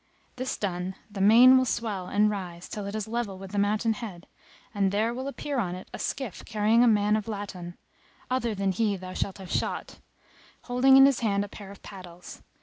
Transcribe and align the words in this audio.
This 0.37 0.57
done, 0.57 0.95
the 1.11 1.21
main 1.21 1.59
will 1.59 1.65
swell 1.65 2.07
and 2.07 2.27
rise 2.31 2.67
till 2.67 2.87
it 2.87 2.95
is 2.95 3.07
level 3.07 3.37
with 3.37 3.51
the 3.51 3.59
mountain 3.59 3.93
head, 3.93 4.25
and 4.73 4.91
there 4.91 5.13
will 5.13 5.27
appear 5.27 5.59
on 5.59 5.75
it 5.75 5.91
a 5.93 5.99
skiff 5.99 6.43
carrying 6.43 6.83
a 6.83 6.87
man 6.87 7.15
of 7.15 7.27
laton 7.27 7.77
(other 8.27 8.55
than 8.55 8.71
he 8.71 8.97
thou 8.97 9.13
shalt 9.13 9.37
have 9.37 9.51
shot) 9.51 9.99
holding 10.63 10.97
in 10.97 11.05
his 11.05 11.19
hand 11.19 11.45
a 11.45 11.47
pair 11.47 11.69
of 11.69 11.83
paddles. 11.83 12.41